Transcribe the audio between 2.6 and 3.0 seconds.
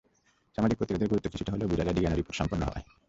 হওয়ায়।